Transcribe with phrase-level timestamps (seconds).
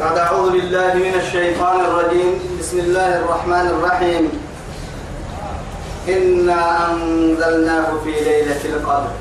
[0.00, 2.60] بعد أعوذ بالله من الشيطان الرجيم.
[2.60, 4.24] بسم الله الرحمن الرحيم.
[6.08, 6.60] إنا
[6.92, 9.12] أنزلناه في ليلة القدر.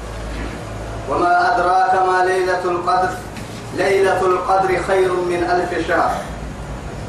[1.10, 3.12] وما أدراك ما ليلة القدر؟
[3.78, 6.12] ليلة القدر خير من ألف شهر.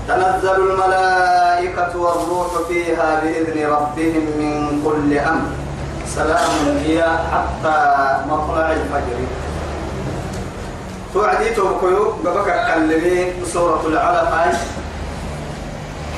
[0.08, 5.50] تنزل الملائكة والروح فيها بإذن ربهم من كل أمر.
[6.06, 7.78] سلام هي حتى
[8.30, 9.18] مطلع الفجر.
[11.14, 14.52] توعدي توبكيو ببكى كلمي سورة العلق هاي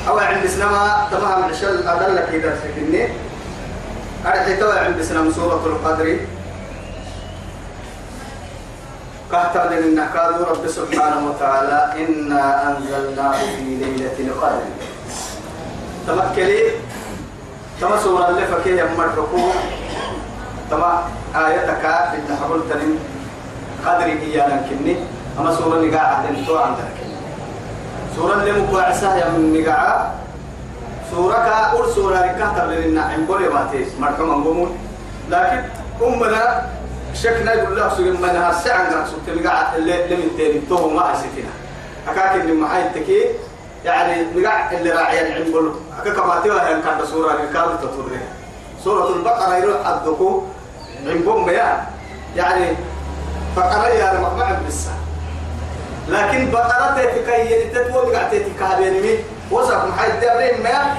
[0.07, 3.07] أو عند سنما تمام عشان أدلك إذا سكني
[4.25, 6.17] أرحي تو عند سنما سورة القدر.
[9.31, 14.65] كهتر للنكاد رب سبحانه وتعالى إنا أنزلناه في ليلة القدر.
[16.07, 16.61] تمكلي
[17.81, 19.37] تما سورة اللي فكيه يمركو
[20.71, 21.03] تما
[21.35, 22.95] آيتك إن حبلتني
[23.85, 24.97] قدري هي لكني
[25.39, 26.99] أما سورة اللي قاعد تو عندك
[28.15, 30.11] سورة اللي مقاعسة يا من نقاع
[31.11, 34.77] سورة كأول سورة ركعت لنا عم بولي باتيس مرحوم أنقومون
[35.29, 35.61] لكن
[36.01, 36.69] أمنا
[37.13, 41.51] شكنا يقول الله سورة من هالساعة عندنا سورة قاعد اللي من تاني تو ما هسيتنا
[42.07, 43.25] أكاك اللي معي تكي
[43.85, 48.27] يعني نقاع اللي راعي عم بولو أكاك ما تيوا هي كانت سورة ركعت تطورها
[48.83, 50.43] سورة البقرة يروح أدكو
[51.07, 51.87] عم بوم يا
[52.35, 52.75] يعني
[53.55, 54.91] فقرة يا رب ما عم بسا
[56.09, 59.19] لكن بقرة تتكي تتوى قاعد تتكابين مي.
[59.51, 60.95] وصف محيط دابرين ما.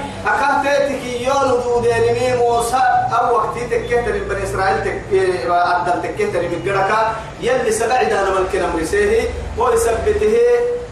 [0.64, 2.36] تتكي يون دودين مي.
[2.36, 2.82] موسى
[3.18, 5.02] أو وقت تكيت من بني إسرائيل تك
[5.50, 9.28] أبدل تكيت من قرقا يلي سبعد أنا ملكنا مرسيه
[9.58, 10.36] ويثبته.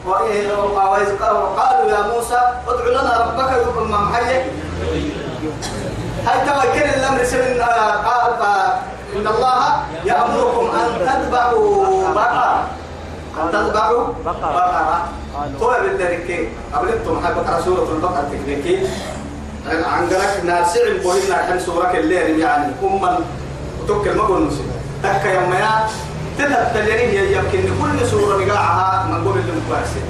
[0.06, 4.42] وقالوا يا موسى ادع لنا ربك يقول ما محيي.
[6.26, 8.32] هاي توكل الأمر سمن قال
[9.16, 12.64] إن الله يأمركم أن تذبحوا بقرة
[13.52, 15.08] تذبحوا بقرة.
[15.60, 18.88] تو بالذلك قبل أنتم حي بقرة سورة البقرة تكنيكي.
[19.66, 23.20] عن قرك نار سعر بوهنا حم سورة الليل يعني أما
[23.88, 24.64] توكل ما قلنا نسي.
[25.03, 25.86] تكا يوم يا
[26.38, 30.03] تذهب تليني يمكن كل سورة نقاعها من قبل المكواسي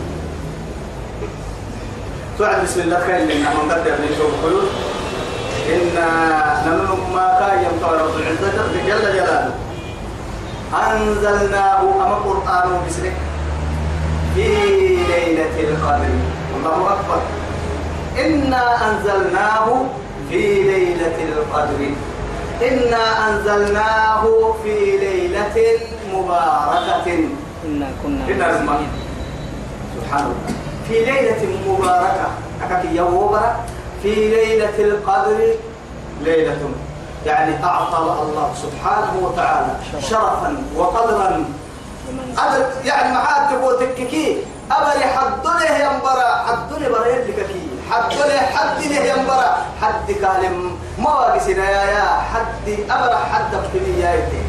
[2.39, 4.67] توعد بسم الله خير لنا من قدر نشوف حلول
[5.69, 6.09] إنا
[6.67, 8.49] نمن ما كان يمطر رب العزة
[8.87, 9.55] جل جلاله.
[10.75, 13.13] أنزلناه أما قرآن بسنك
[14.35, 14.49] في
[15.09, 16.13] ليلة القدر.
[16.57, 17.21] الله أكبر.
[18.19, 19.85] إنا أنزلناه
[20.31, 21.81] في ليلة القدر.
[22.63, 25.57] إنا أنزلناه في ليلة
[26.15, 27.19] مباركة.
[27.65, 28.83] إنا كنا الماء
[29.97, 30.55] سبحان الله
[30.89, 32.29] في ليلة مباركة.
[32.65, 33.39] أكاكي يوم
[34.03, 35.39] في ليلة القدر.
[36.23, 36.59] ليلة
[37.27, 41.45] يعني أعطى الله سبحانه وتعالى شرفا وقدرا.
[42.85, 44.43] يعني معاد تبو تككي.
[44.71, 49.57] أبري حد له ينبرا حد له برا يدككي حد له حد له ينبرا.
[49.83, 54.43] حد كالم ما واقسنا يا يا حد أبرا حد بتني يا يدي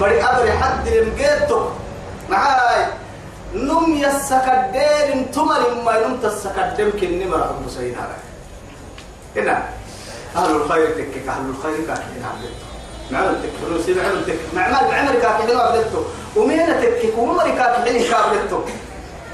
[0.00, 1.60] بري أبري حد لمجيتو
[2.30, 2.86] معاي.
[3.54, 8.06] نم يسكدين تمر ما نم تسكدين كني مرة مسينا
[9.36, 9.62] هنا
[10.36, 12.66] أهل الخير تكك أهل الخير كاكين عبدته
[13.10, 16.04] معمل تكك نسيب عمل تكك معمل معمل كاكين عبدته
[16.36, 18.64] ومين تكك ومر كاكين كابدته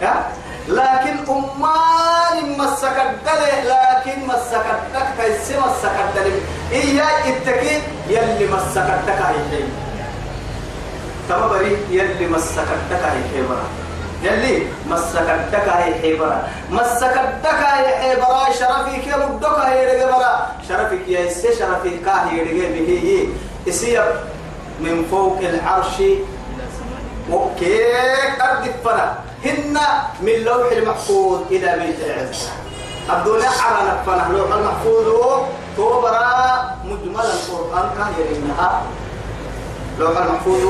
[0.02, 0.26] يا
[0.68, 6.40] لكن أمان مسكدله لكن مسكدك كيس مسكدله
[6.72, 9.64] إياه التكي يلي مسكدك هي
[11.28, 13.02] تمبري يلي مسكدك
[13.34, 13.66] هي برا
[14.22, 20.46] يلي مسكدك هي حبرا مسكدك هي حبرا شرفي كي مدك هي رجبرا
[21.26, 23.28] إسي شرفي كاهي به.
[23.68, 24.00] إسي
[24.80, 25.96] من فوق العرش.
[27.30, 29.78] وكيك أرض فنا هن
[30.22, 32.48] من لوح المحفوظ إلى بيت العز.
[33.10, 35.06] الدنيا عرنا فنا لوح المحفوظ
[35.76, 38.82] توبرا مجمل القرآن كاهي رجبها
[39.98, 40.62] لوح المحفوظ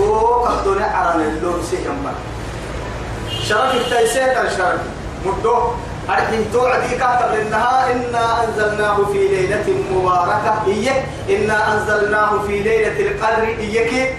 [0.52, 2.06] الدنيا عرنا اللون سيهم
[3.48, 4.80] شرف التيسير الشرف
[5.26, 5.56] مدو.
[6.08, 10.62] أرحي توعدي كاتب إنها إنا أنزلناه في ليلة مباركة.
[10.66, 13.42] إيك إنا أنزلناه في ليلة القدر.
[13.42, 14.14] إيك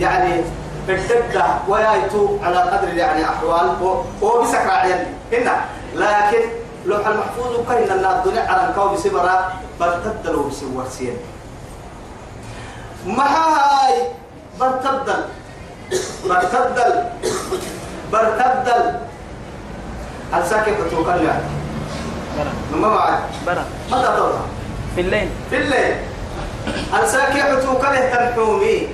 [0.00, 0.40] يعني
[0.88, 3.96] ارتد ويايتو على قدر يعني أحوال.
[4.22, 5.64] وبسكر عيالي هنا
[5.94, 6.42] لكن
[6.86, 11.16] لوح المحفوظ كاين أن الدنيا على الكون بسبرا برتدلوا بسور سين
[13.06, 13.94] ما هاي
[14.60, 15.24] برتدل
[16.28, 17.04] برتدل
[18.12, 18.98] برتدل
[20.32, 21.44] هل ساكت توكل يعني؟
[22.74, 23.64] ما معك برا.
[23.90, 24.40] متى تطلع
[24.94, 25.28] في الليل.
[25.50, 25.94] في الليل.
[26.92, 28.88] هل ساكت توكل تنحومي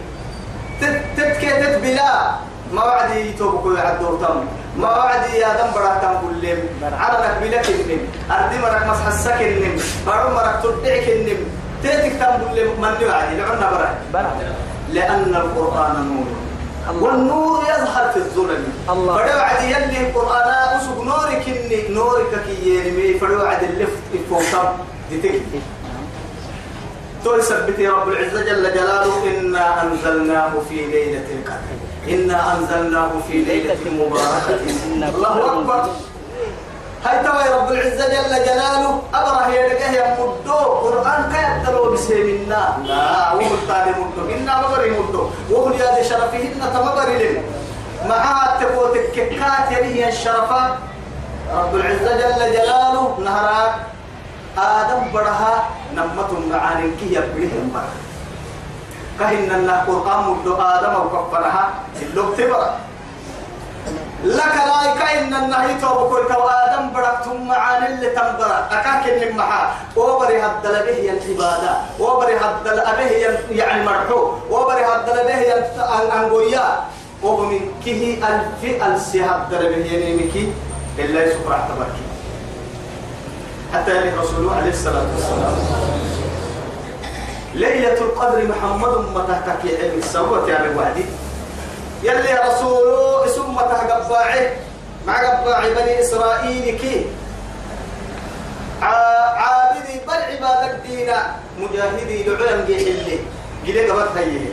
[1.16, 2.30] تتكي تتبلا
[2.72, 4.44] ما وعد يتوبكوا يعدوا تم
[4.78, 5.98] ما وعدي يا دم برا.
[6.02, 8.00] تنقل لهم عرنك بلك النم
[8.30, 11.40] أردي مرك مسحسك النم برا مرك تدعك النم
[11.82, 13.94] تيتك تنقل لهم من وعدي لعنا برا.
[14.12, 14.30] برا.
[14.92, 16.45] لأن القرآن نور.
[16.94, 18.64] والنور يظهر في الظلم.
[18.90, 19.16] الله.
[19.16, 20.48] فدو عد يلي القرآن
[20.78, 24.68] أسوق نورك إني نورك كي ينمي فدو عد اللفت فوقم
[25.12, 25.42] دتك.
[27.24, 31.76] تقول سبتي رب العزة جل جلاله إنا أنزلناه في ليلة القدر.
[32.08, 34.60] إنا أنزلناه في ليلة مباركة.
[35.14, 35.90] الله أكبر.
[37.06, 39.02] هاي توا رب العزة جل جلاله.
[39.14, 40.58] أبره يدقه يا مدو.
[40.84, 44.22] قرآن كيف تلو بسيمنا لا هو التالي مدو.
[44.34, 45.30] إنا مبري مدو.
[45.50, 47.44] وهو يا شرفهن تمبري لهم
[48.08, 50.72] معها تقوتك ككات يليه الشرفات
[51.54, 53.18] رب العزة جل جلاله.
[53.24, 53.74] نهرات
[54.58, 55.54] آدم برها.
[55.94, 58.00] نمتهم معاني كي يبليهم برها
[59.18, 60.54] كهن الله قرآن مدو.
[60.54, 61.64] آدم وكفرها
[62.02, 62.70] اللوك تبرا.
[64.24, 69.74] لك لا كأن النهي توب كل تو آدم بركتم معاني اللي تنبرا أكاك اللي محا.
[69.96, 71.72] وبري هدل به العبادة.
[72.00, 73.10] وبري هدل به
[73.50, 75.40] يعني مرحو وبري هدل به
[76.02, 76.80] الأنقويا
[77.22, 80.52] ومن كه ألف ألسي هدل به ينيمكي
[80.98, 82.04] إلا يسوع راح تبركي
[83.74, 85.56] حتى يعني رسول عليه الصلاة والسلام.
[87.54, 91.04] ليلة القدر محمد تكي علم السوء يعني وعدي.
[92.02, 94.50] يلي رسول ثم تقباعه
[95.06, 97.06] مع قباع بني إسرائيل كي.
[98.82, 101.36] عابدي بل عبادك دينا.
[101.60, 103.18] مجاهدي لعلم جيح اللي.
[103.66, 104.52] جلي قبط هيه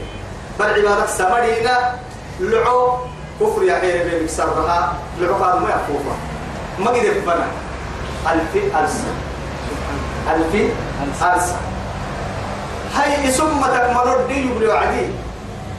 [0.59, 1.95] بل عبادك سمرينا.
[2.39, 2.97] لعو
[3.39, 4.93] كفر يا غير بيبك سرها.
[5.19, 6.15] لعو هذا ما يخوفه
[6.79, 7.47] ما قدر بنا
[8.31, 9.13] ألف ألسا
[10.31, 10.71] ألف
[11.21, 11.59] ألسا
[12.95, 15.13] هاي ثم تكمل الدين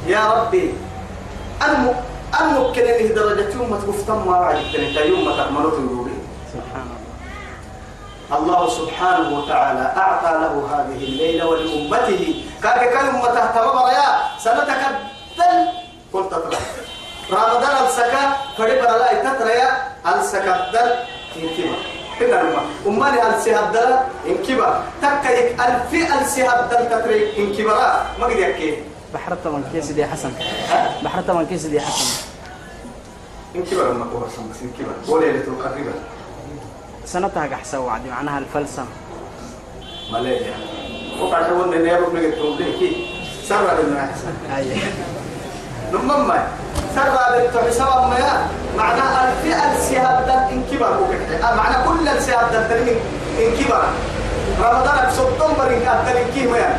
[0.06, 0.74] يا ربي.
[1.62, 1.92] أنمو
[2.40, 6.16] أنمو كنني درجة يوم ما تفتم ما وعدتني يوم تكمل تقولي
[6.52, 7.02] سبحان الله.
[8.38, 12.44] الله سبحانه وتعالى أعطى له هذه الليلة ولأمته.
[12.62, 14.08] كاك كلمة تهتم يا
[14.38, 15.58] سنتكبل
[16.12, 16.58] قلت ترى
[17.32, 18.22] رمضان السكا
[18.58, 19.68] فريق لا يتتريا
[20.06, 20.90] السكا دل
[21.36, 21.76] انكبا
[22.18, 23.90] كنا لما أمالي السهاب دل
[24.30, 27.38] انكبا تكيك ألفي السهاب دل تتري.
[27.38, 27.76] انكبا
[28.20, 28.93] ما قد يكي.
[29.14, 30.30] بحرت من كيس دي حسن.
[31.04, 32.24] بحرت من كيس دي حسن.
[33.56, 35.92] انكبا لما قوة سمس انكبا وليلة القدر
[37.06, 38.84] سنتها قحسة وعدي معناها الفلسفة
[40.12, 40.54] ملايا
[41.20, 43.06] وقع حول إن يابك نقد توبليه كي
[43.48, 44.76] سرع لنا احسن أي.
[45.92, 46.48] نمم ما
[46.94, 47.78] سرع للتوحي
[48.08, 49.00] ما يا معنى
[49.32, 52.96] الفئة السياد دل انكبر وكذا معنى كل السياد دل تنين
[53.38, 53.84] انكبر
[54.60, 56.78] رمضان بسطن برين أدل انكيه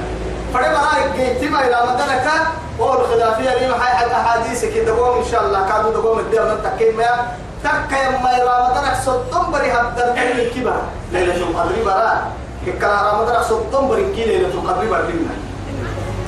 [0.55, 1.75] ما يا فرما رايك جيتما إلى
[2.23, 2.43] كان
[2.79, 5.69] وهو الخلافية لي محاي حد أحاديث كده دوم إن شاء الله.
[5.69, 7.03] كانوا دوم الدير من تكين ما.
[7.03, 7.15] يا
[7.63, 8.29] تك يما
[8.59, 10.77] رمضان سطن بري هدل تنين انكبر
[11.11, 12.31] ليلة القدر برا.
[12.65, 15.29] كلا رمضان سطن برين كي ليلة القدر برين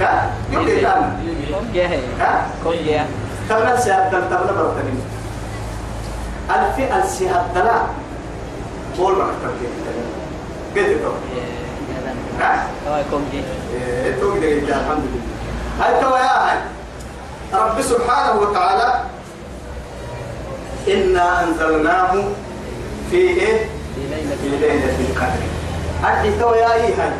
[0.01, 0.81] ها؟ يوم كده
[1.73, 2.75] جاه ها؟ كل
[3.49, 5.01] تبنا سيادة تبنا برتنين
[6.49, 7.77] ألف السيادة لا
[8.97, 9.71] قول ما كتبت.
[10.75, 11.11] قلت تو
[12.39, 13.41] ها هو يكون جي
[13.73, 15.21] إيه، تو كده قلت الحمد لله.
[15.85, 16.57] هاي تو يا هاي.
[17.53, 19.03] رب سبحانه وتعالى
[20.87, 22.13] إنا أنزلناه
[23.11, 23.65] في إيه؟
[24.41, 25.43] في ليلة القدر.
[26.05, 27.11] أدي تو يا إيه هاي.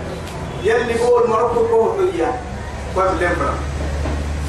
[0.63, 2.31] يلي قول مربو قوة يا
[2.95, 3.53] قول لمبرا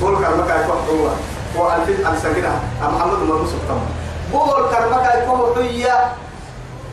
[0.03, 1.13] قول كلمة كاي قوة
[1.57, 3.81] هو ألف ألسكنا محمد ما مسك تم
[4.39, 6.13] قول كلمة كاي قوة يا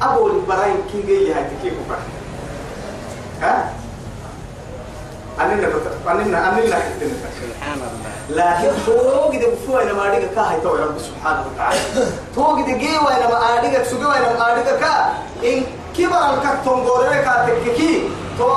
[0.02, 2.00] أبو البراين كي جاي هاي تكيف بقى
[3.42, 3.70] ها؟
[5.46, 10.76] أننا كت أننا أننا سبحان الله لكن ده بفوق أنا ما أديك كا هاي تو
[10.76, 11.80] رب سبحانه وتعالى
[12.36, 15.64] فوق ده جي وأنا ما أديك سجوا وأنا ما أديك كا إن
[15.98, 18.52] كبر الكتون غوري كا تككي تو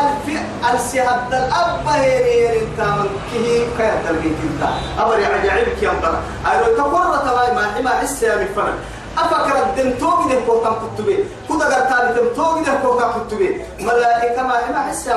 [0.00, 0.40] الف
[0.74, 4.68] السهد الأب هيري أنت من كه كا تلقيت أنت
[4.98, 6.18] أبري عجائبك يا مطر
[6.50, 8.74] أيرو تقرر تباي ما ما حس يا مفنا
[9.18, 11.18] أفكر الدم توقي ده كوكام كتبه
[11.48, 15.16] كذا قرتان الدم توقي ده كوكام كتبه ملائكة ما ما حس يا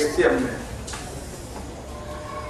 [0.00, 0.40] يكتب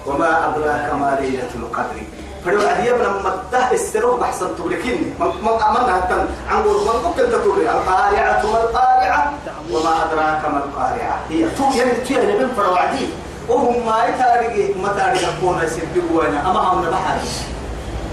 [0.06, 2.02] وما أدراك ما ليلة القدر.
[2.44, 5.14] فلو أدي ابن مده السروح بحسن تبركين.
[5.18, 9.32] ما أمنا هتن عنقول من ممكن تقول القارعة ما القارعة.
[9.72, 11.20] وما أدراك ما القارعة.
[11.30, 13.08] هي تو يعني تو يعني بين فرو عدي
[13.48, 17.18] وهم ما يتارجي ما تارجي كونا يسبقوا أنا أما هم نبحر.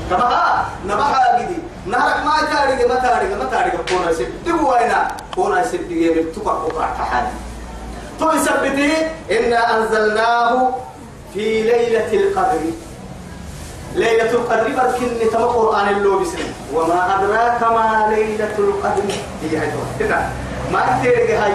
[0.09, 6.15] كما نبحر جدي نهرك ما تارجي ما تارجي ما تارجي كونا يسبقوا أنا كونا يسبقوا
[6.15, 7.27] من تقع قطع تحالي
[8.19, 8.93] تو يثبته
[9.31, 10.75] إنا أنزلناه
[11.33, 12.59] في ليلة القدر.
[13.95, 19.03] ليلة القدر بركن تم قرآن اللو بسنة وما أدراك ما ليلة القدر.
[19.43, 19.57] هي
[19.99, 20.29] هنا
[20.71, 21.53] ما تيري هاي.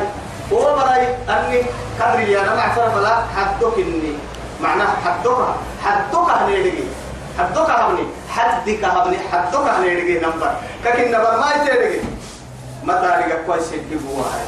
[0.52, 1.62] هو براي أني
[2.00, 4.14] قدر يا أنا معفر فلا حدك إني.
[4.60, 5.38] معناه حدك
[5.84, 6.84] حدك هنيدي
[7.38, 8.06] حدك هبني.
[8.30, 9.18] حدك هبني.
[9.32, 10.52] حدك هنيدي نمبر.
[10.84, 12.00] لكن نمبر ما تيري
[12.84, 14.46] متى رجع كويس يجيبوا هاي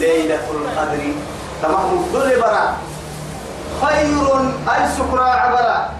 [0.00, 1.02] ليلة القدر.
[1.62, 2.04] تمام.
[2.12, 2.76] دول برا.
[3.82, 5.90] خير أي سكرا عبرة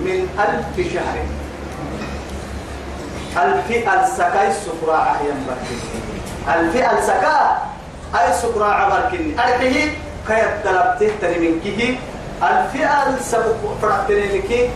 [0.00, 1.18] من ألف شهر.
[3.36, 5.78] ألف السكاي سكرا أحيان بركن
[6.54, 7.58] ألف السكا
[8.14, 9.90] أي سكرا عبركن أرحيه
[10.28, 11.96] كي الدلبته تري من كيه
[12.42, 12.72] ألف
[13.20, 14.70] السكو فرقتني لكي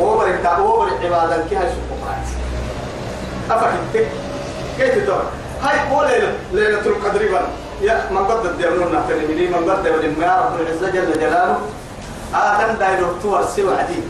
[0.00, 1.96] وبر التا وبر عبادة كي هاي سكرا
[3.50, 4.08] أفهمتك
[4.78, 5.24] كيف تدور؟
[5.62, 7.65] هاي قول ليلة ليلة القدر بنا.
[7.82, 11.58] يا من قد الديرون نحترم لي من قد الديرون يا رب العزة جل جلاله
[12.34, 14.04] آدم دايرو تور سوى عديد.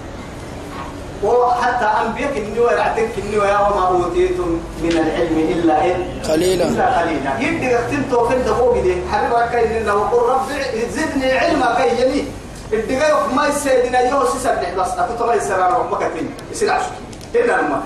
[1.25, 5.97] وحتى أنبياء ويرعتك كني ويا وما أوتيتم من العلم إلا إيه؟
[6.29, 6.65] قليلا.
[6.65, 7.31] إلا قليلا.
[7.41, 10.49] يدي قتلت وفين دقوق دي حبيب ركاي لنا وقل رب
[10.93, 12.25] زدني علما كي يلي.
[12.73, 16.93] الدقايق ما يسيدنا يو سيسبح بس أتوتما يسرار ومكتين يصير عشق
[17.35, 17.83] إلا لما.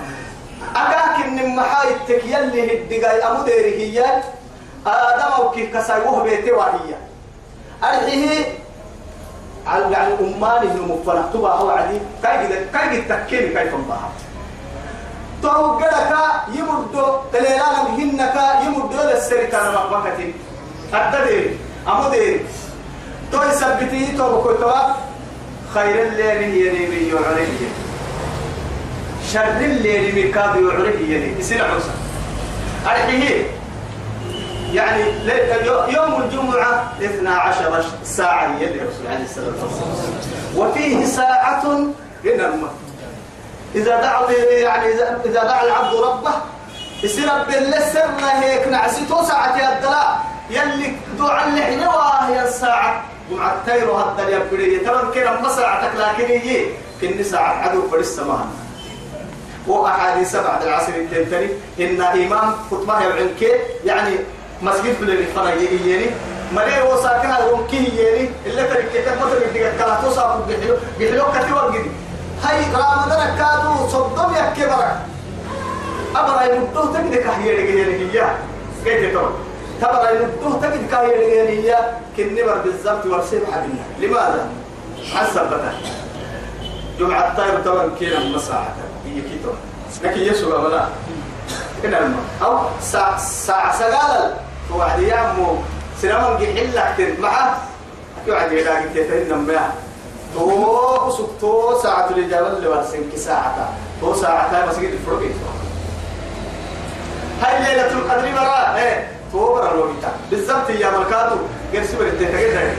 [0.75, 4.05] أكاك إن محايتك يلي الدقايق أمديري هي
[4.87, 6.95] آدم وكيف كسايوه بيتي وهي
[7.83, 8.57] أرحيه
[9.67, 11.99] على يعني أمانه المفرح تبا هو عدي.
[12.23, 14.09] كاي كاي تكيني كيف انبها
[15.43, 16.11] تو قدك
[16.53, 18.35] يمدو تليلانا بهنك
[18.65, 20.33] يمدو للسرطان مقبكة
[20.93, 21.57] الددير
[21.87, 22.45] أمدير
[23.31, 24.93] تو يثبتي تو بكتوا
[25.73, 27.69] خير الليل يلي يعريه.
[29.33, 30.99] شر الليل مكاد يعريه.
[30.99, 31.91] يلي يصير عوسى
[32.85, 33.60] أرحيه.
[34.73, 35.03] يعني
[35.87, 40.11] يوم الجمعة 12 ساعة يلي رسول عليه الصلاة والسلام.
[40.57, 41.63] وفيه ساعة
[42.25, 42.53] هنا
[43.75, 44.85] إذا دعا يعني
[45.25, 46.31] إذا دعا العبد ربه
[47.03, 48.09] يصير بالسر
[48.41, 53.03] هيك نعسيتو ساعة الدلاء يلي دعا اللي حلوة هي الساعة.
[53.31, 56.65] ومع التير هذا يبدي تمام كده ما ساعتك لكن هي
[57.01, 58.47] كن ساعة عدو فرس سماها.
[59.67, 61.49] وأحاديث بعد العصر التنتري
[61.79, 63.41] إن إمام خطبة يبعنك
[63.85, 64.15] يعني
[64.61, 66.05] مسجد بلي فرق يجيني
[66.53, 71.65] مري وساكها يمكن يجيني اللي ترك كتاب ما ترك دقة كلا توصل بحلو بحلو كتير
[71.65, 71.91] وجدي
[72.43, 74.85] هاي رمضان كادو صدم يا كبر
[76.15, 78.35] أبرا يمدوه تجد كهية لجيني هي.
[78.85, 79.31] كيف تقول
[79.81, 81.77] تبرا يمدوه تجد كهية لجيني هي.
[82.17, 84.49] كنبر بالضبط ورسيب حبينا لماذا؟
[85.13, 85.73] حسب بتا
[86.99, 88.73] جمعة الطيب طبعا كينا مساحة.
[89.05, 89.53] هي كتير
[90.03, 90.85] لكن يسوع ولا؟
[91.81, 94.35] كنا الماء أو ساعة ساعة سجالة
[94.71, 95.55] توعد يامو
[96.01, 97.57] سلام جيل لك معه
[98.27, 99.71] يوعد يلاقي تهين نمبيا
[100.33, 103.69] تو سكتو ساعة الإجابة اللي ورسين كساعة
[104.01, 105.21] تو ساعة مسجد الفرق
[107.41, 108.75] هاي ليلة القدر برا.
[108.75, 111.35] إيه تو برا لوبيتا بالضبط يا ملكاتو.
[111.73, 112.75] غير سبر التهجد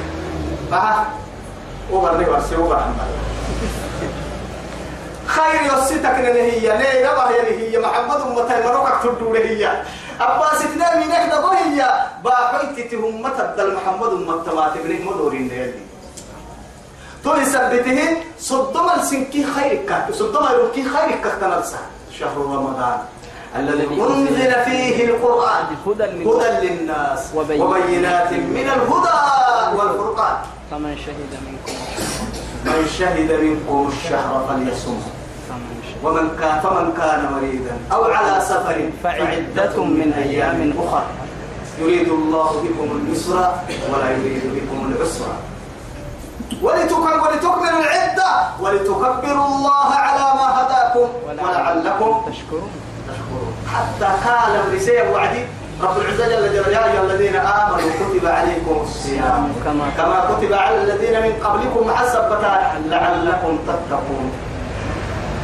[0.70, 1.06] معه
[1.92, 2.94] وبرني ورسي وبرني
[5.26, 9.82] خير يوسيتك هي ليه ربا هي محمد أمتي مروكك تردو هي
[10.20, 11.80] أبا ستنا من إحدى هي
[12.24, 15.80] باقيت تهم متى محمد أمتي ما تبني مدورين ديالي
[17.24, 21.82] تو يثبته صدم السنكي خيرك صدم الوكي خيرك تنرسى.
[22.18, 22.98] شهر رمضان.
[23.56, 25.64] الذي أنزل فيه القرآن.
[25.86, 26.06] هدى
[26.66, 27.20] للناس.
[27.34, 29.18] وبينات من الهدى
[29.76, 30.36] والفرقان.
[30.70, 31.76] فمن شهد منكم.
[32.66, 34.98] من شهد منكم الشهر فليصم.
[36.02, 41.02] ومن كان فمن كان مريضا أو على سفر فعدة من أيام أخرى
[41.78, 43.52] يريد الله بكم اليسر
[43.92, 45.32] ولا يريد بكم العسر.
[46.62, 48.30] ولتكم ولتكملوا العدة.
[48.60, 52.70] ولتكبروا الله على ما هداكم ولعلكم تشكرون.
[53.08, 53.52] تشكرون.
[53.74, 55.44] حتى قال رسيب وعدي
[55.82, 59.52] رب العزة جل جلاله يا أيها الذين آمنوا كتب عليكم الصيام.
[59.96, 62.42] كما كتب على الذين من قبلكم حسبة
[62.90, 64.32] لعلكم تتقون.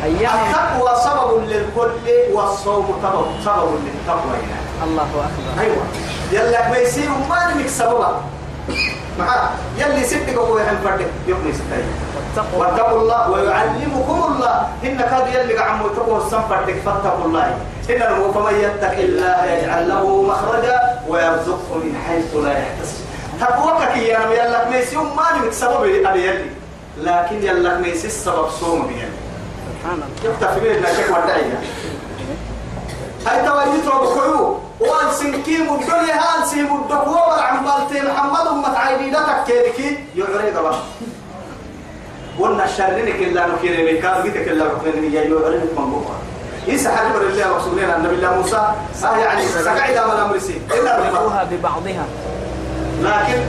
[0.05, 4.37] التقوى سبب للكل والصوم سبب سبب للتقوى.
[4.51, 4.91] يعني.
[4.91, 5.63] الله أكبر.
[5.63, 5.85] أيوه.
[6.33, 8.21] يلا ما يصير ما نمك سببا.
[9.19, 11.85] معاه يلي ستك هو يهم فردك يوم يستاهل
[12.59, 13.01] واتقوا.
[13.01, 14.69] الله ويعلمكم الله.
[14.85, 17.59] إن كاد يلي عمو تقوى السنفردك فاتقوا الله.
[17.91, 22.99] إن هو فمن يتق الله يجعل له مخرجا ويرزقه من حيث لا يحتسب.
[23.41, 26.51] تقوى يا رب يلا ما يصير ما نمك سبب أبي يلي.
[26.99, 29.18] لكن يلا ما يصير سبب صوم بيلي
[29.79, 30.33] سبحان الله.
[30.35, 31.61] يفتح في بيتنا شك ودعية
[33.27, 40.51] هاي تواليت وبكعو وأن سنكيم الدنيا هان سيم الدكوة والعمالتين محمد أمت عينينتك كيركي يعري
[40.51, 40.79] دبا
[42.41, 46.19] قلنا شرنك إلا نكير بكار بيتك إلا نكير يا من بكرة
[46.69, 48.57] إيسا حرب الله رسولنا النبي الله موسى.
[49.05, 52.07] آه يعني سقعد من أمر سي إلا بعضها ببعضها.
[53.03, 53.41] لكن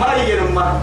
[0.00, 0.80] ما يجي ما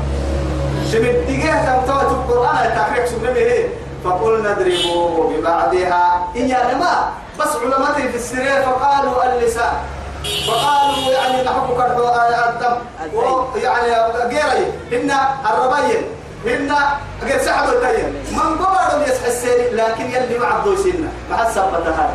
[0.91, 3.69] شمتجاه كم توت القرآن تفريق سبنا به.
[4.05, 6.27] فقلنا اضربوا ببعضها.
[6.35, 7.09] إيا لما
[7.39, 9.73] بس علماء في السرير فقالوا اللسان.
[10.47, 12.07] فقالوا يعني نحب كرهو
[12.49, 12.77] الدم
[13.55, 13.95] يعني
[14.31, 14.65] غيري.
[14.91, 15.11] هن
[15.49, 16.05] الربيين
[16.45, 16.75] هن
[17.23, 22.09] غير سحبوا التين من قبلهم يسحسين لكن يلي مع الضوسين مع السبتها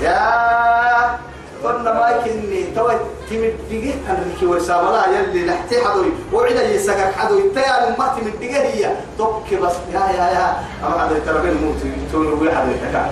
[0.00, 1.18] يا
[1.64, 2.94] قلنا ما كني توي
[3.30, 8.60] تمد دقيق أنا بكي وساملا يلي لحتي حدوي وعدا يسقك حدوي تيار ما تمد دقيق
[8.60, 8.90] هي.
[9.18, 9.72] طبك بس.
[9.94, 10.56] يا يا يا.
[10.86, 11.82] أما هذا ترى بين موت.
[12.12, 13.10] تقول ولا حدا تكا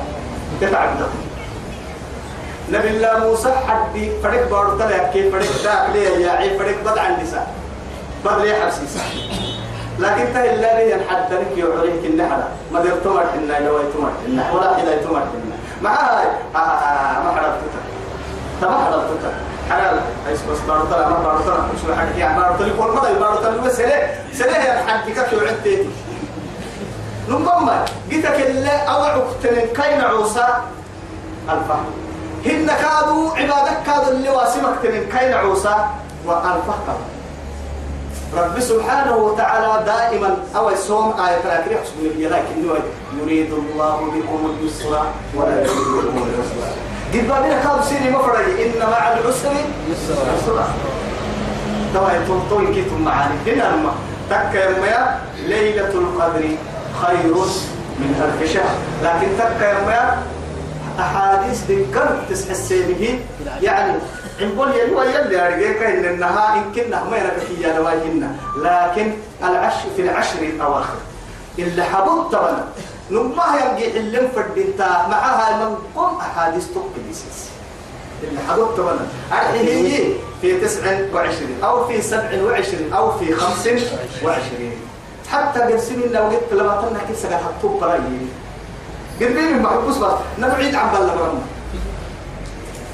[0.61, 0.89] تتعب
[2.73, 7.09] نبي الله موسى حدي فرق بارو تلا كي فرق داك ليه يا عي فرق بدع
[7.09, 7.55] النساء
[8.25, 8.99] بدل ليه حسيس
[9.99, 14.53] لكن ته إلا ليه الحد لك يعريك النحلة ما دير تمر حنا لو تمر حنا
[14.53, 16.27] ولا حدا تمر حنا مع هاي.
[16.55, 17.35] آه ما
[18.61, 19.35] حرفتك تما حرفتك
[19.71, 23.77] حلال إيش بس بارو تلا ما بارو تلا مش حد يعني بس
[24.33, 25.89] سلة يا الحد كك يعدي
[27.29, 30.47] نمما جيتك اللي أوعك تنين كين عوسى
[31.49, 31.85] الفهم
[32.47, 35.77] هن كادوا عبادك كادوا اللي واسمك تنين عوسى
[36.27, 36.99] والفهم
[38.37, 42.69] رب سبحانه وتعالى دائما أو الصوم آية الأخيرة حسبنا لكن
[43.23, 45.03] يريد الله بكم اليسر
[45.35, 49.53] ولا يريد بكم العسر قد بابنا كادوا سيني مفرد إن مع العسر
[49.91, 50.69] يسرا.
[51.95, 53.35] توا يتوطوي كيتم معاني.
[53.47, 53.93] هنا لما
[54.31, 56.49] تك يا ليلة القدر
[57.03, 57.35] خير
[57.99, 58.75] من ألف شهر.
[59.05, 60.19] لكن تك يا
[61.01, 63.21] أحاديث ذكر تسحس به.
[63.63, 63.93] يعني
[64.41, 67.79] نقول يلي ويلي أرجيك إن النها إن كنا ما ينكفي يا
[68.57, 69.13] لكن
[69.45, 70.97] العشر في العشر الأواخر.
[71.59, 72.65] اللي حبوب طبعا
[73.11, 77.25] نما يرجع اللي فردينتا معها من قم أحاديث تقدس
[78.23, 78.97] اللي حبوب طبعا
[79.53, 80.81] هي في تسع
[81.15, 83.67] وعشرين أو في سبع وعشرين أو في خمس
[84.25, 84.73] وعشرين.
[85.31, 88.01] حتى قرسين لو قلت لما تنا كيف سجل حطوب برايي
[89.21, 91.41] قربين محبوس بس نبعيد عن بلبرنا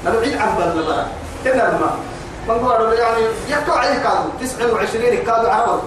[0.05, 1.07] نبعيد عن بلبرنا
[1.43, 1.95] كنا ما.
[2.47, 5.81] من قالوا يعني يكتو عليه كادوا 29 كادوا عرب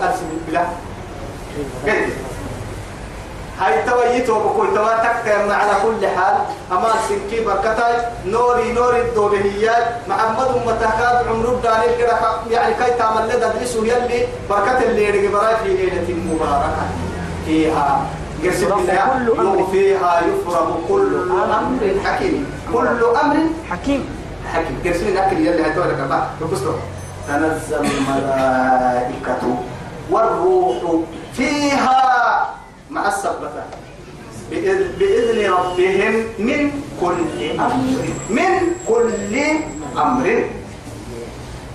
[0.46, 0.68] بالله
[1.84, 2.14] كيف
[3.60, 6.34] هاي تويت وبقول توا تك على كل حال.
[6.72, 7.94] أما سنكي بركتاي.
[8.26, 12.16] نوري نوري الدوبهيات محمد متكاد عمر الداني كده
[12.50, 16.84] يعني كي تعمل لدى درسوا يلي بركة اللي يرجع براي في ليلة مباركة
[17.46, 18.06] فيها
[18.44, 19.66] قسم الله.
[19.72, 22.00] فيها يفرغ كل أمر.
[22.04, 22.46] حكيم.
[22.72, 22.86] كل
[23.22, 23.36] أمر.
[23.70, 24.08] حكيم.
[24.52, 24.82] حكيم.
[24.86, 26.26] قسم أكل يلي هتوه لك بقى
[27.28, 29.42] تنزل الملائكة
[30.10, 30.76] والروح.
[31.34, 32.59] فيها
[32.90, 33.64] مع السبتة
[34.98, 38.04] بإذن, ربهم من كل أمر.
[38.30, 38.52] من
[38.88, 39.36] كل
[39.96, 40.44] أمر.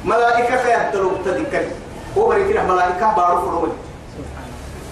[0.05, 1.63] ملائكة يدلوا تذكر.
[2.15, 3.73] وبركنا ملائكة بارو فرمي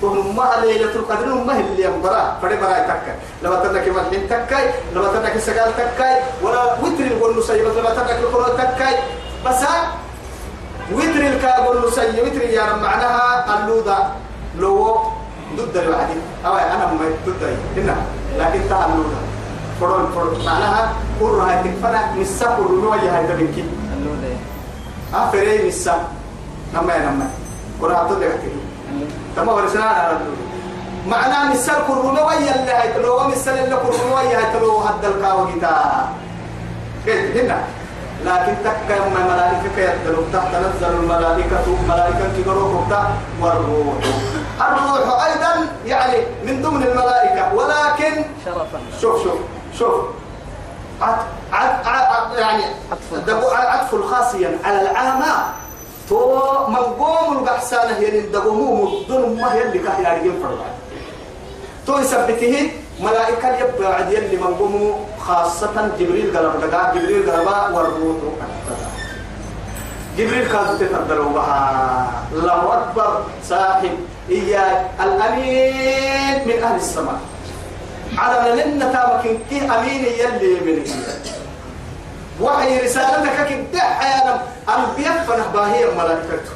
[0.01, 5.07] ثم ليلة القدر ما هي اللي ينبرا فري برا تكا لما تنك ملحين تكاي لما
[5.07, 8.95] تنك سقال تكاي ولا وتر يقول نسيب لما تنك القرآن تكاي
[9.45, 9.61] بس
[10.91, 13.97] وتر الكابل نسيب وتر يعني معناها اللودا
[14.59, 15.01] لو
[15.57, 16.09] ضد الوعد
[16.45, 17.95] أو أنا ما ضد هنا
[18.39, 19.03] لكن تعالوا
[19.79, 20.45] فرون فرون.
[20.45, 23.63] معناها قرر هاي تكفنا مسا قرر نويا هاي تبكي
[25.13, 25.95] أفري مسا
[26.73, 27.27] نما نما
[27.81, 28.51] قرر هاتو دكتي
[29.35, 29.83] تما ورسنا.
[29.83, 30.17] على
[31.07, 33.27] معناه مسا قرر نويا اللي هاي تلو.
[33.27, 34.77] مسا اللي قرر نويا هاي تلو.
[34.77, 35.73] هاد الكاو جتا
[37.05, 37.57] كيف هنا
[38.25, 41.65] لكن تك يوم الملائكة يدلوا تحت تنزل الملائكة.
[41.89, 42.85] ملائكة تقروا
[43.41, 43.95] والروح.
[44.67, 48.79] الروح أيضا يعني من ضمن الملائكة ولكن شرفا.
[49.01, 49.37] شوف شوف
[49.79, 49.95] شوف.
[51.51, 52.63] عد يعني
[53.51, 55.33] عطف الخاصيا على العامة.
[56.09, 60.65] تو مقوم البحسانة هي الدقومو مدن ما هي اللي كهي عارجين فرضا
[61.87, 64.95] تو يثبته ملائكة يبقى عد يلي مقومو
[65.27, 68.15] خاصة جبريل قلب دقاء جبريل قلبا والروح
[70.17, 72.11] جبريل كان تتقدروا بها.
[72.33, 73.23] الله أكبر.
[73.49, 73.91] صاحب
[74.29, 77.19] إياه الأمين من أهل السماء.
[78.17, 80.85] على لنا تامك كي أمين يلي من
[82.41, 84.41] وحي رسالتك كده حيانا.
[84.69, 86.53] أنبياء فنهباهي ملائكته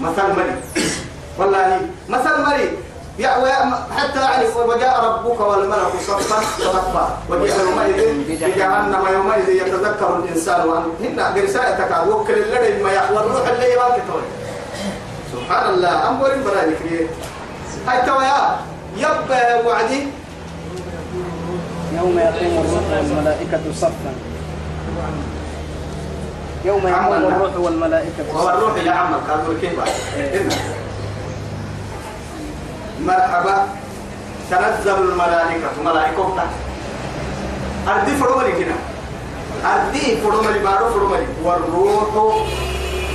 [0.00, 0.56] مثل مري.
[1.38, 2.70] والله مثل مري.
[3.96, 9.04] حتى يعني وجاء ربك والملك صفا صفا وجاء يومئذ بجهنم.
[9.12, 12.06] يومئذ يتذكر الإنسان وان هنا برسالتك.
[12.08, 14.02] وكل الذي ما يحوى الروح اللي يواكب
[15.48, 17.08] سبحان الله أمر براي كبير
[17.88, 18.60] هاي تويا
[18.96, 20.02] يبقى وعدي
[21.96, 24.12] يوم يقوم الروح والملائكة صفا.
[26.64, 27.12] يوم يقوم.
[27.12, 29.72] الروح والملائكة هو الروح يا عم كادوا كيف
[33.00, 33.66] مرحبا.
[34.50, 35.68] تنزل الملائكة.
[35.84, 36.44] ملائكة
[37.88, 38.76] أردي فرمالي كنا.
[39.64, 42.48] أردي فرمالي بارو فرمالي والروح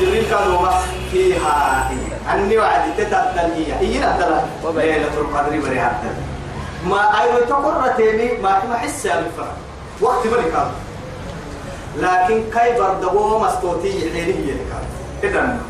[0.02, 0.70] جبريل قالوا
[1.12, 2.13] فيها هي.
[2.32, 6.00] أني وعدي تتبدل هي هي نبدل ليلة القدر بريها
[6.86, 9.56] ما أيوة تقرتيني ما ما حس بالفرق
[10.02, 10.68] وقت ملك
[11.98, 14.72] لكن كي بردبو مستوتي حيني هي لك
[15.24, 15.62] إذن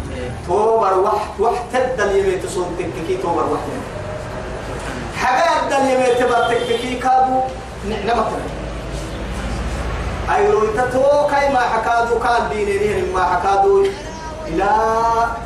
[0.48, 3.68] توبر وحت وحت تدل يمي تصوم تككي توبر وحت.
[5.18, 7.42] حاجة يمي تبر تككي كادو
[8.06, 8.26] نعمة
[10.36, 13.86] أيرو تتو كي ما حكادو كان ديني ما حكادو.
[14.54, 14.70] إلى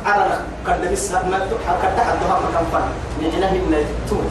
[0.06, 1.38] أنا قد بس ما
[1.82, 2.84] قد تحدها مكان فن.
[3.22, 4.30] نعنا من تون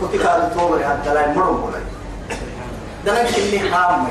[0.00, 1.78] كنت كادو توبر حتى لا يمرم ولا
[3.06, 4.08] دلك إني حام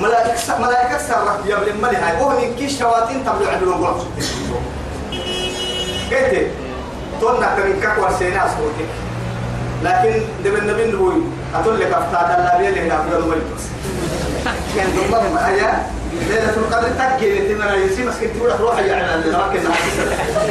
[0.00, 2.46] ملائكة ملائكة سرح يا ابن ملي هاي.
[2.46, 4.06] من كيش شواتين تبلع عدلون قلب
[6.12, 6.46] قلت
[7.20, 8.90] تونا كمين كاكوار سينا أصوتك
[9.82, 11.22] لكن دم النبي نبوي
[11.54, 13.64] أقول لك أفتاد الله بيه لهنا أفضل ملتوس
[14.76, 15.72] كان ضمن ما هي؟
[16.28, 19.60] ليلة القدر تكي لتمنى يسي مسكين تقول روح يا عنا اللي راكن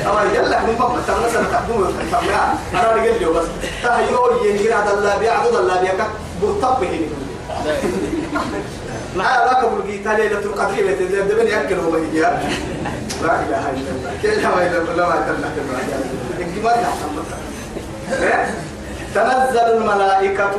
[0.10, 2.30] أما يلا من بابا ترى مثلا تقدم تقدم
[2.74, 3.48] أنا رجل له بس.
[3.84, 6.08] تهيو ينجر هذا الله بيه عدد الله بيه كك
[6.42, 7.08] برتب هني.
[9.16, 9.24] لا.
[9.46, 10.76] لا قبل ليلة القدر.
[10.88, 12.40] بتدبن يأكل هو هي لا
[13.24, 14.12] إله إلا الله.
[14.22, 15.56] كلها ما إلا الله ما تنحت
[16.40, 17.12] إنك ما تحسن
[19.16, 20.52] تنزل الملائكة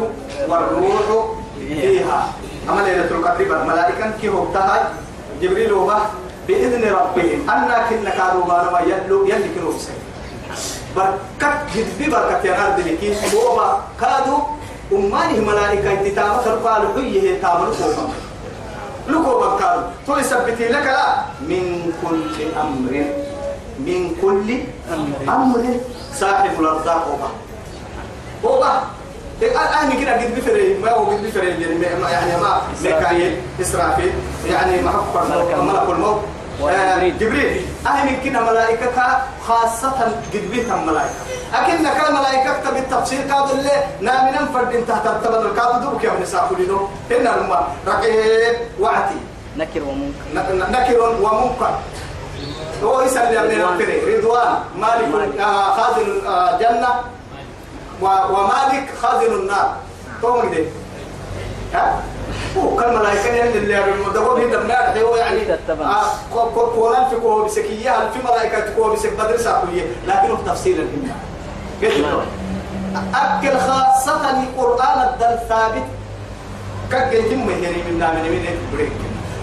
[0.48, 1.26] والروح
[1.58, 2.32] فيها.
[2.68, 4.46] أما ليلة القدر الملائكة كي هو
[5.42, 5.98] جبريل وبه
[6.48, 9.92] بإذن ربهم أنا كنا كانوا ما ما يدلو يلي كانوا بسي
[10.96, 14.38] بركت جدبي بركت يا أرض لكي وبا كادوا
[14.92, 18.08] أمانه ملائكة تتامة قالوا حيه تامل كوبا
[19.08, 21.16] لكوبا كانوا تو يثبتي لك لا.
[21.40, 22.92] من كل أمر.
[23.78, 24.48] من كل
[25.28, 25.64] أمر.
[26.14, 27.30] صاحب الأرزاق وبا
[28.54, 28.72] وبا
[29.42, 31.48] الآن كده قد بفري ما هو قد بفري
[32.12, 34.12] يعني ما ميكائيل إسرافيل.
[34.50, 35.24] يعني ما حفر
[35.64, 36.20] ملك الموت.
[36.70, 37.66] آه، جبريل.
[37.86, 39.90] أهل من كنا ملائكة خاصة
[40.32, 41.14] قد بيتها ملائكة.
[41.54, 46.88] أكن كان ملائكة بالتفسير قالوا اللي نامنا فرد تحت التبن القابل دوك يا ابن ساقولينو
[47.10, 49.14] إن الماء رقيب وعتي.
[49.56, 50.70] نكر ومنكر.
[50.70, 51.78] نكر ومنكر.
[52.84, 53.60] هو يسأل يا ابن
[54.18, 54.54] رضوان.
[54.76, 56.88] مالك آه، خازن آه، جنة.
[56.88, 57.19] و-
[58.02, 59.76] ومالك خازن النار.
[60.22, 60.64] تو كده
[61.74, 62.02] ها؟
[62.56, 65.84] هو كان ملائكة يعني اللي المدور هنا بنار هو يعني تتبع.
[65.86, 70.80] آه، في كوه بسكية في ملائكة كوه بسك بدر ساقوية لكنه تفصيل
[71.82, 72.26] الإمام
[73.14, 75.82] أكل خاصة القرآن الدل ثابت.
[76.92, 78.92] كجيت من يعني من نامن من بريك.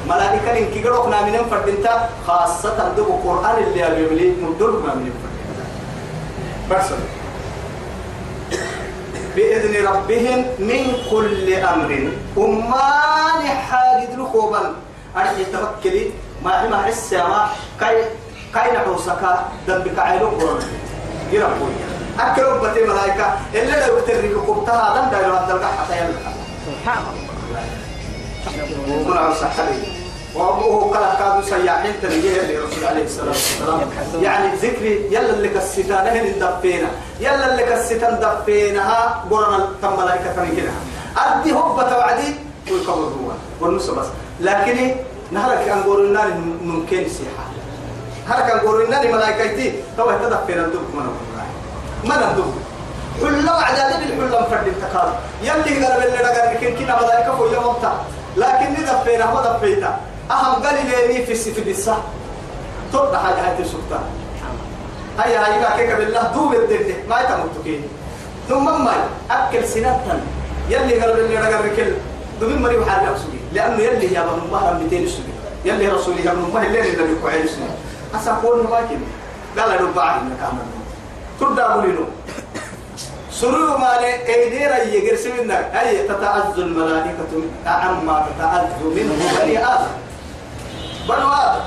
[0.10, 5.66] ملائكة إن كي قرأ نامن فردنتا خاصة دو القرآن اللي يبلي مدل نامن فردنتا
[6.72, 7.17] بس.
[9.38, 11.92] بإذن ربهم من كل أمر.
[12.38, 14.76] أمان حاجد ركوبا
[15.18, 16.12] أرجع توكلي
[16.44, 18.06] ما ما حس ما كاي
[18.54, 19.24] كاي نحوسك
[19.68, 20.66] دبك عيلو قرن.
[21.32, 21.74] يربوي
[22.20, 26.32] أكل ربتي ملائكة إلا لو تريك قبتها دم دايلو هتلقى حتى يلقى
[26.66, 27.28] سبحان الله.
[28.90, 29.97] ومن على صحابي
[30.36, 33.80] وهو كلا كادوا سياحين تنجيه لرسول عليه الصلاة والسلام.
[34.22, 36.88] يعني ذكري يلا اللي كستان هن دفينا
[37.20, 40.72] يلا اللي كستان دفينها قرنا تم ملائكة تنجينا
[41.18, 42.36] أدي هبة وعدي
[42.72, 44.06] ويكبر هو والنص بس.
[44.40, 44.96] لكن
[45.32, 46.26] نهلك أن قولنا
[46.64, 47.46] ممكن سيحة
[48.30, 51.10] هلك أن قولنا ملائكتي تو تدفينا الدب من
[52.06, 52.54] ما ندب
[53.22, 55.10] حلا وعداد بالحلا مفرد التقال
[55.44, 57.76] يلي قال اللي رجع لكن كنا ملائكة فوق يوم
[58.38, 59.98] لكن ندفينا هو دفيتا
[60.32, 60.76] أهم قال
[61.08, 61.98] لي في السفر الصح
[62.94, 64.04] تبدا حاجة هاي السلطان
[65.20, 66.96] هيا هاي كيك بالله دوب الدنيا.
[67.10, 67.82] ما يتموت كي
[68.50, 68.94] ثم ما
[69.32, 70.22] أكل سنة
[70.70, 71.92] يلي قال اللي رجع لكن
[72.42, 75.34] دومين مريم حال نفسه لأنه يلي يا ابن الله 200 سنة
[75.66, 77.76] يلي رسولي يا ابن الله اللي اللي عين سنة
[78.22, 80.60] أسأقول كده قال له بعد إنك عمل
[81.40, 82.06] تبدا بولينو
[83.32, 85.72] سرور ما ايدينا يجرس منك.
[85.82, 87.32] أي تتعز الملائكة
[87.66, 89.88] عما تتعز منه بني آدم.
[91.10, 91.64] بنو آدم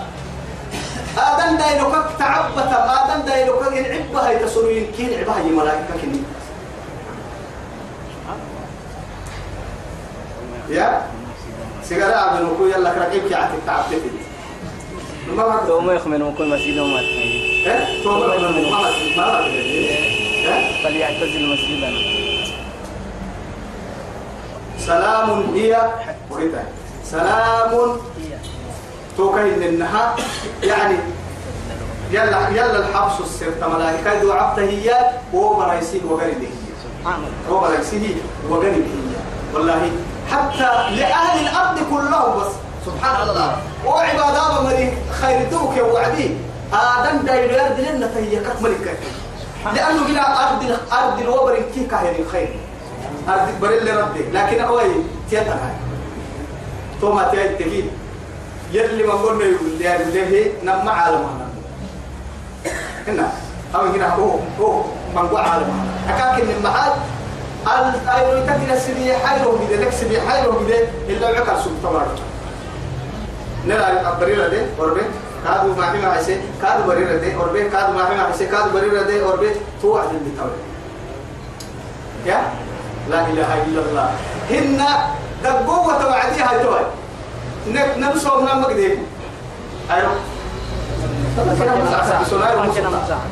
[1.19, 6.23] آدم دايلوك تعبت آدم دايلوك إن عبها يتسرين كين عبها هي ملائكة كني.
[10.69, 11.03] يا؟
[11.85, 14.03] سيجارة عبد الوكو يلا كرقيب كي عتك تعبت
[15.67, 22.01] دوما يخمن وكل مسجد وما تخيل إيه؟ توبة ما ما ما إيه؟ فليعتزل مسجدنا
[24.79, 25.91] سلام هي
[27.05, 27.97] سلام
[29.17, 30.17] توكاين النها
[30.63, 30.97] يعني
[32.11, 34.95] يلا يلا الحبس السر ملائكة دو عبتة هي
[35.35, 36.49] هو برايسي وغريبه
[37.07, 38.15] الله هو برايسه
[38.49, 39.17] وغريبه هي
[39.55, 39.91] والله
[40.31, 42.53] حتى لأهل الأرض كلهم بس.
[42.87, 43.57] سبحان الله.
[43.87, 46.31] وعبادة مري خير دوك يا وعدي.
[46.73, 48.99] آدم داير يرد لنا تهيكك ملكك
[49.75, 52.57] لأنه هنا أرض أرض الوبر كي كاهر الخير؟
[53.29, 54.83] أرض بريل ربي لكن أوي
[55.31, 55.75] تيتا هاي.
[57.01, 57.25] توما
[57.59, 57.91] تجيب
[58.73, 61.41] يلي ما قلنا يقول يا بليه نما عالم
[63.09, 63.33] هنا.
[63.75, 64.83] أو هنا هو هو
[65.17, 66.93] من قو عالم أكاك إن المحل
[67.67, 70.79] الأيرو يتكلم سبي حيرو كده لك سبي حيرو كده
[71.09, 72.07] إلا عكر سلطة
[73.67, 75.01] نرى بريرة دي أربي
[75.45, 79.23] كادو ما حما عيسى كادو بريرة دي أربي كادو ما حما عيسى كادو بريرة دي
[79.25, 79.51] أربي
[79.83, 80.61] توعد اللي تولي
[82.27, 82.43] يا؟
[83.11, 84.11] لا إله إلا الله.
[84.51, 84.83] هن
[85.45, 86.81] دقوة توعديها توي
[87.67, 89.07] نك نمسو من مقديم
[89.91, 90.11] أيوه.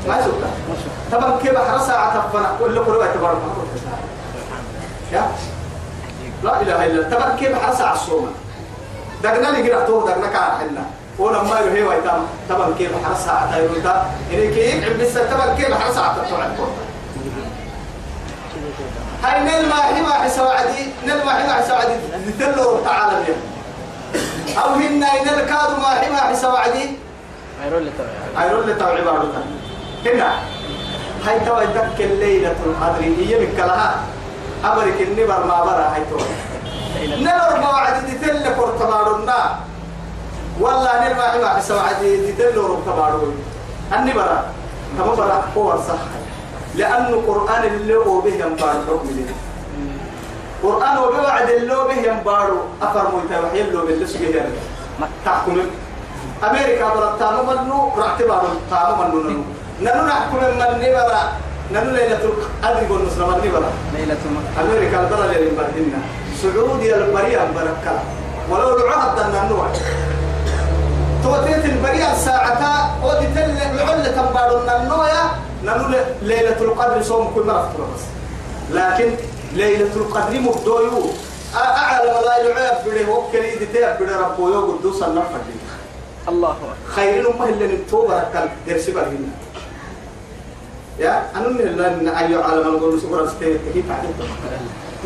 [0.06, 0.50] ما سوكا
[1.12, 3.38] طبعا كيف حرس ساعة؟ تفنا كل كل وقت برا
[5.12, 5.26] يا.
[6.44, 8.32] لا إله إلا طبعا كيف حرس ساعة الصوم؟
[9.22, 10.84] دقنا لي قرأ تو دقنا كان حنا.
[11.18, 12.22] ولما يهي ويتام.
[12.50, 16.46] طبعا كيف حرس ساعة؟ تايروتا إني كيف عبد طبعا كيف حرس ساعة؟ تطلع
[19.24, 21.92] هاي نلما حما حسوعدي نلما حما حسوعدي
[22.28, 23.38] نتلو تعالى اليوم
[24.56, 26.90] أو هن إن الكادو ما حما حسوعدي
[27.62, 29.42] غيروا اللي توعي أيرون لتوعي بارودها
[30.06, 30.32] هنا.
[31.26, 33.04] هاي توعي دك الليلة القدر.
[33.04, 33.94] هي بكلها
[34.64, 39.58] أبرك النبر ما برا هاي توعي نلور موعد تتل كورتبارنا
[40.60, 43.34] والله نلما حما حسوعدي تتل كورتبارون
[43.92, 44.42] النبر
[44.98, 45.44] كما برا.
[45.56, 46.02] هو صح.
[46.74, 49.26] لأنه القرآن اللي هو به ينبار حكم
[50.62, 52.58] قرآن وبوعد اللي هو به ينبارو.
[52.82, 54.48] أفر مويتا وحي اللي سبيه
[55.24, 55.56] تحكم
[56.44, 59.42] أمريكا برا تامو منو رعت بارو تامو منو ننو.
[59.82, 61.22] ننو نحكم من نبرا
[61.72, 64.22] ننو ليلة القدر يقول مسلم نبرا ليلة
[64.60, 66.00] أمريكا البرا اللي مبردنا
[66.42, 67.94] سعودي البريا مبركة
[68.50, 69.66] ولو العهد أن النوع
[71.24, 72.72] توتيت البريا ساعتا
[73.04, 75.08] ودي تل لعلة تنبارو النوع
[75.64, 75.84] ننو
[76.22, 78.04] ليلة القدر صوم كل مرة بس.
[78.70, 79.08] لكن
[79.58, 81.02] ليلة القدر مبدويو.
[81.56, 85.40] أعلم لا يعيب بله وكل إذا تيب بله ربو يو قدوس النفر
[86.28, 86.56] الله
[86.96, 89.28] خير الأمة اللي نتوبة ركال درس بالهن
[90.98, 94.14] يا أنا من الله إن أيو عالم القول سبحانه وتعالى تكي تعلم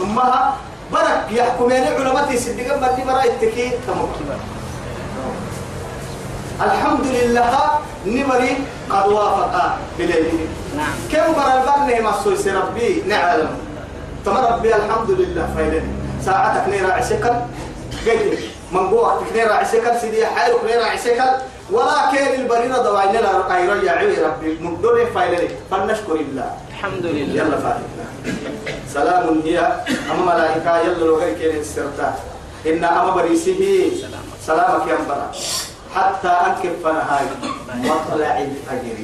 [0.02, 0.56] أمها
[0.92, 4.08] برك يحكمين علماء صدقا ما دي برا التكي تمام
[6.60, 7.54] الحمد لله
[8.06, 8.52] نمري
[8.90, 9.54] قد وافق
[9.98, 10.94] بليله نعم.
[11.12, 13.71] كم برا البرنة ما سوي ربي؟ نعلم.
[14.24, 15.92] تم ربي الحمد لله فايدني
[16.24, 17.46] ساعتك نيرا عسكر
[18.06, 18.38] قلت
[18.72, 21.30] من قوة نيرا عسكر سيدي حالك نيرا عسكر
[21.70, 24.58] ولكن البريرة دوائنا لا رقايرا عوي ربي.
[24.60, 26.50] مقدور فايدني فلنشكر الله.
[26.70, 27.34] الحمد لله.
[27.42, 28.06] يلا فاتحنا
[28.94, 29.58] سلام هي.
[30.10, 32.14] أما ملائكة يلا لو غير كين السرطة
[32.66, 33.90] إن أما بريسه.
[34.46, 35.30] سلامك يا مبرا
[35.94, 37.26] حتى أنكب فنهاي.
[37.74, 38.98] مطلع الفجر.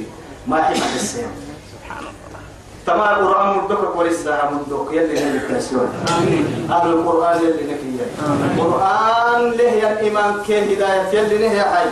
[0.47, 1.31] ما حمد السيام
[1.73, 2.18] سبحان الله
[2.89, 5.89] تمام القرآن مدك ولسه مدك يلي نبي كاسيون
[6.71, 7.89] أهل القرآن يلي نكي
[8.55, 11.85] القرآن له يا إيمان كه هداية؟ يلي نه حي.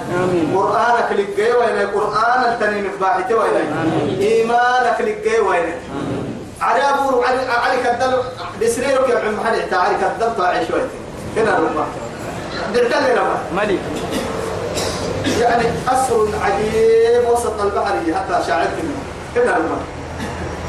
[0.56, 3.54] قرآنك لقي وين القرآن التاني مقباحته وين
[4.22, 5.74] إيمانك لقي وين
[6.62, 8.14] علي أبور علي علي كدل
[8.62, 10.88] بسريرك يا عم محل تعالي كدل طاعي شوية
[11.38, 11.86] هنا ربما
[12.74, 13.80] دلتل لما ملك
[15.42, 18.98] يعني أسر عجيب وسط البحر حتى شاعرت منه
[19.44, 19.78] هنا ربما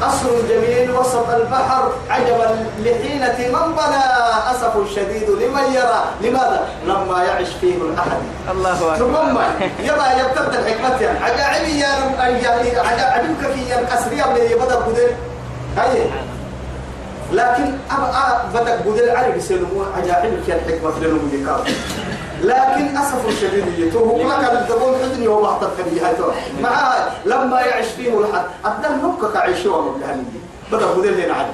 [0.03, 4.03] أسر جميل وسط البحر عجبا لحينة من بنى
[4.51, 6.03] أسف شديد لمن يرى.
[6.21, 8.21] لماذا؟ لما يعش فيه الأحد.
[8.51, 8.95] الله أكبر.
[8.97, 9.37] ثم
[9.79, 11.01] يرى يبتد الحكمة.
[11.01, 11.87] يعني عجائبي يا
[12.79, 15.11] عجائبك في الأسرية من يبدأ بدل.
[15.77, 16.09] هاي.
[17.33, 21.19] لكن أبقى بدأ بدل بسلمون عجائبك يا الحكمة في النمو
[22.43, 24.17] لكن أسف شديد يتوه.
[24.41, 30.23] كان الدبون حزني هو واحد الكبيهة مع لما يعيش فيه الحد أبدا نبكك عيشوا مبلهني
[30.71, 31.51] بدأ بدل هنا علي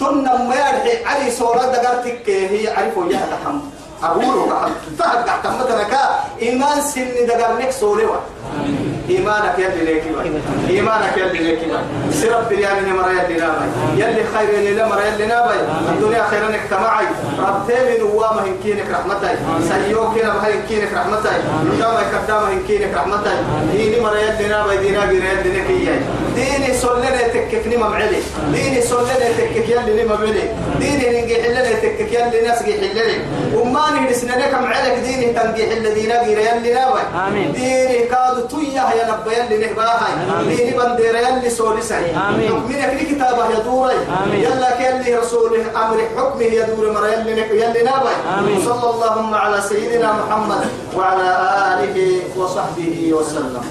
[0.00, 3.58] تنا ما يرحي علي صورة دقرتك هي عرفوا يا تحم
[4.02, 6.20] أقوله كحم فهد تحت مثلا كا.
[6.42, 8.16] إيمان سن دقرنك سولوا
[9.10, 10.02] إيمانك يلي ليك
[10.70, 11.58] إيمانك يلي ليك
[12.12, 13.66] سرب بليان مرة يلي نابي.
[13.96, 15.54] يلي خير يلي لمرة يلي نابي.
[15.88, 17.04] الدنيا خيرا اجتماعي
[17.38, 19.34] رب تيمي نوامة هنكينك رحمتي
[19.68, 21.28] سيوك هنا بهاي هنكينك رحمتي
[21.74, 23.30] نجامة كدامة هنكينك رحمتي
[23.72, 25.96] ديني مرة يلي نابي دينا غير يلي نكيي
[26.34, 28.20] ديني سولنا تككني ممعلي
[28.52, 30.42] ديني سولنا تكك يلي ممعلي
[30.80, 35.94] ديني نجي حلنا تكك يلي ناس جي حلنا وماني نسنا كم عليك ديني تنجي حل
[35.94, 37.00] دينا غير يلي نابي.
[37.52, 40.12] ديني كادو تويا يا نبا يلي نهباهاي
[40.56, 42.52] ديني بندير يلي سولساي آمين.
[42.52, 44.40] من يكري كتابه يا دوري آمين.
[44.44, 47.90] يلا كيلي رسوله أمر حكمه يا دور مر يلي يلي.
[48.64, 50.62] صلى اللهم على سيدنا محمد
[50.96, 51.28] وعلى
[51.74, 51.96] آله
[52.36, 53.64] وصحبه وسلم